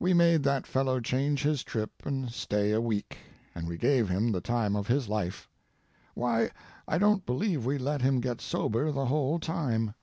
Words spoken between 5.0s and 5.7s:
life.